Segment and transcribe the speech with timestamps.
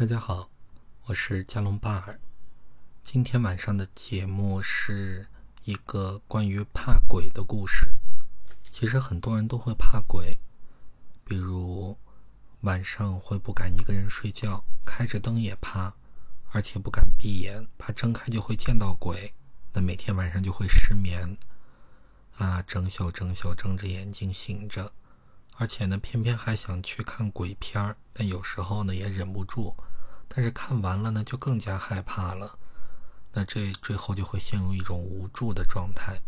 [0.00, 0.48] 大家好，
[1.04, 2.18] 我是加隆巴尔。
[3.04, 5.26] 今天晚上的节目是
[5.64, 7.94] 一个关于怕鬼的故事。
[8.70, 10.38] 其实很多人都会怕鬼，
[11.22, 11.98] 比如
[12.62, 15.92] 晚上会不敢一个人睡觉，开着灯也怕，
[16.50, 19.34] 而且不敢闭眼，怕睁开就会见到鬼，
[19.74, 21.36] 那每天晚上就会失眠，
[22.38, 24.94] 啊，整宿整宿睁着眼睛醒着。
[25.58, 29.76] 而且呢，偏偏还想去看鬼片儿，但有时候呢也忍不住，
[30.32, 32.56] 但是看完了呢就更加害怕了，
[33.32, 36.20] 那这最后就会陷入一种无助的状态。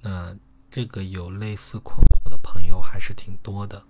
[0.00, 0.36] 那
[0.68, 3.84] 这个有类似困惑的朋友还是挺多的。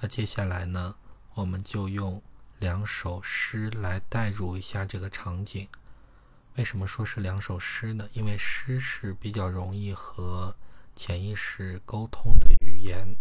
[0.00, 0.94] 那接下来呢，
[1.34, 2.22] 我们就用
[2.60, 5.68] 两首诗来代入一下这个场景。
[6.56, 8.08] 为什么说是两首诗呢？
[8.12, 10.56] 因为诗是比较容易和
[10.94, 13.16] 潜意识沟通的语言。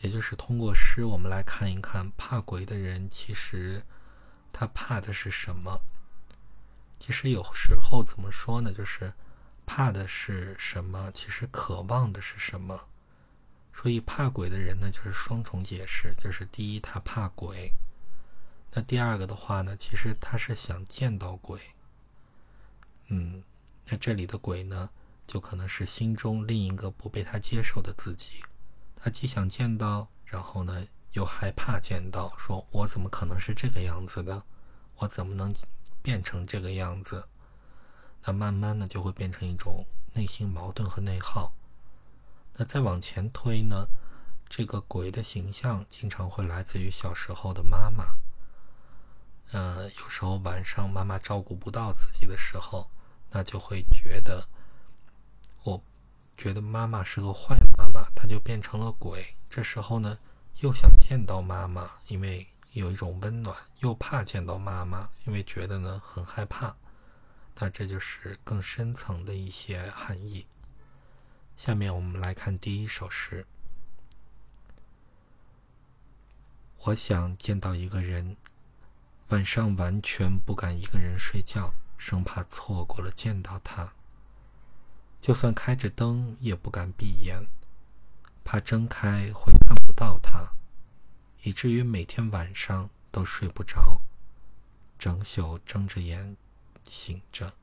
[0.00, 3.82] 也就是通过诗，我们来看一看怕鬼的人，其实
[4.58, 5.82] 他怕的是什么？
[6.98, 8.72] 其实有时候怎么说呢？
[8.72, 9.12] 就是
[9.66, 12.88] 怕的是什么，其实渴望的是什么？
[13.74, 16.10] 所以怕鬼的人呢，就是双重解释。
[16.16, 17.70] 就是第一，他怕鬼；
[18.72, 21.60] 那第二个的话呢，其实他是想见到鬼。
[23.08, 23.42] 嗯，
[23.84, 24.88] 那这里的鬼呢，
[25.26, 28.42] 就可能是心中另一个不被他接受的自己。
[28.96, 34.42] 他既想见到，然后呢又害怕见到，说我怎么可能是这个样子的？
[34.96, 35.50] 我怎么能
[36.02, 37.26] 变成这个样子？
[38.22, 41.54] 那慢慢的就会变成一种内心矛盾和内耗。
[42.58, 43.88] 那再往前推呢，
[44.46, 48.18] 这个鬼的形象经常会来自于小时候的妈妈。
[49.52, 52.90] 嗯，有时候晚上妈妈照顾不到自己的时候，
[53.30, 54.46] 那就会觉得
[55.62, 55.82] 我。
[56.36, 59.34] 觉得妈妈是个坏妈妈，她就变成了鬼。
[59.48, 60.18] 这时候呢，
[60.60, 66.74] 又想见到妈妈，因为有一种温暖；又怕见到妈妈，因为觉得呢很害怕。
[67.58, 70.46] 那这就是更深层的一些含义。
[71.56, 73.46] 下面我们来看第一首诗。
[76.84, 78.36] 我想见到一个人，
[79.28, 83.92] 晚上完全不敢一个人睡觉，生怕错过了见到他。
[85.20, 87.46] 就算开着灯，也不敢闭眼，
[88.44, 90.52] 怕睁开会看到他，
[91.42, 94.02] 以至于每天晚上都睡不着，
[94.98, 96.36] 整宿睁着眼
[96.88, 97.54] 醒着。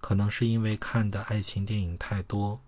[0.00, 2.60] 可能是因为看的爱情电影太多，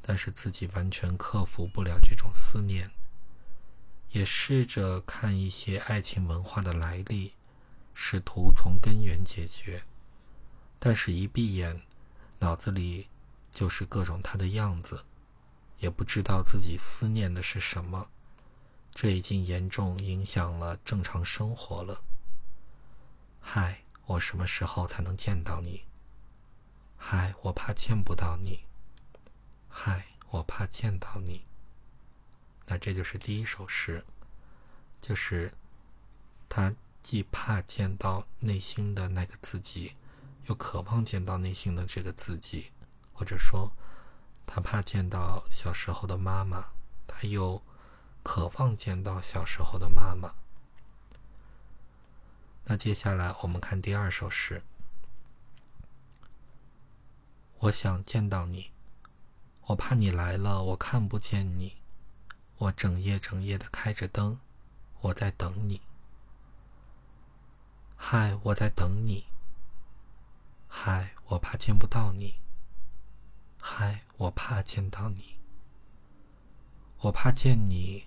[0.00, 2.90] 但是自己完全克服不了这种思念。
[4.10, 7.34] 也试着看一些爱情文化的来历，
[7.94, 9.82] 试图从根源解决，
[10.78, 11.82] 但是一闭眼。
[12.40, 13.08] 脑子里
[13.50, 15.04] 就是各种他的样子，
[15.84, 18.08] 也不知道自己思念的是什么，
[18.94, 22.02] 这已经严重影响了正常生活了。
[23.38, 25.84] 嗨，我什么时候才能见到你？
[26.96, 28.60] 嗨，我怕见不到你。
[29.68, 31.44] 嗨，我怕见到你。
[32.64, 34.02] 那这就是第一首诗，
[35.02, 35.52] 就是
[36.48, 39.96] 他既怕见到内心的那个自己。
[40.46, 42.70] 又渴望见到内心的这个自己，
[43.12, 43.70] 或者说，
[44.46, 46.66] 他怕见到小时候的妈妈，
[47.06, 47.62] 他又
[48.22, 50.34] 渴望见到小时候的妈妈。
[52.64, 54.62] 那接下来我们看第二首诗。
[57.58, 58.70] 我想见到你，
[59.66, 61.76] 我怕你来了我看不见你，
[62.58, 64.38] 我整夜整夜的开着灯，
[65.00, 65.80] 我在等你。
[67.96, 69.26] 嗨，我在等你。
[70.68, 72.34] 嗨，我怕见不到你。
[73.66, 75.38] 嗨，我怕见到你。
[76.98, 78.04] 我怕见你，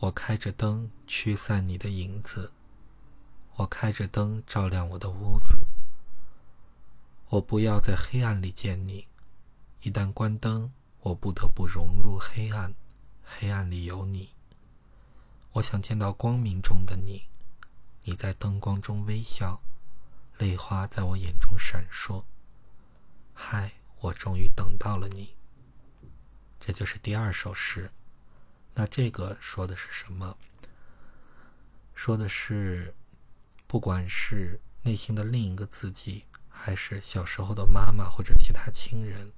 [0.00, 2.52] 我开着灯驱散你的影子。
[3.54, 5.66] 我开着灯照亮我的屋子。
[7.30, 9.08] 我不要在黑暗里见你，
[9.80, 10.70] 一旦关灯，
[11.00, 12.74] 我不得不融入黑暗。
[13.24, 14.34] 黑暗里有你。
[15.52, 17.24] 我想见到光明中的你，
[18.04, 19.62] 你在灯光中微笑。
[20.36, 22.24] 泪花在我眼中闪烁。
[23.32, 23.72] 嗨，
[24.02, 25.34] 我终于等到了你。
[26.60, 27.88] 这就是第二首诗。
[28.74, 30.36] 那这个说的是什么？
[31.94, 32.92] 说的是，
[33.68, 39.30] 不管是内心的另一个自己，还是小时候的妈妈或者其他亲人，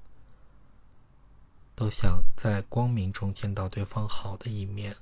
[1.74, 4.96] 都想在光明中见到对方好的一面，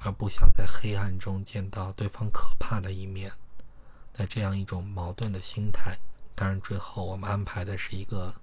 [0.00, 3.30] 而不想在黑暗中见到对方可怕的一面。
[4.14, 5.98] 那这样一种矛盾的心态，
[6.34, 8.34] 当然最后我们安排的是一个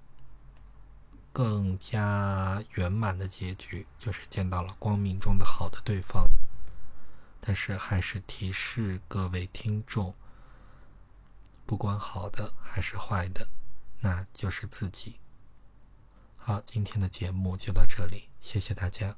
[1.32, 6.28] 更加圆满的结局，就是见到了光明中的好的对方。
[7.40, 10.14] 但是还是提示各位听众，
[11.64, 13.48] 不管好的还是坏的，
[14.00, 15.16] 那就是自己。
[16.36, 19.16] 好，今天的节目就到这里，谢谢大家。